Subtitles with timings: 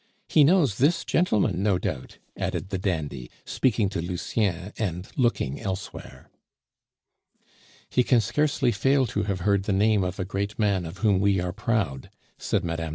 [0.27, 6.27] He knows this gentleman, no doubt," added the dandy, speaking to Lucien, and looking elsewhere.
[7.87, 11.19] "He can scarcely fail to have heard the name of a great man of whom
[11.19, 12.09] we are proud,"
[12.39, 12.89] said Mme.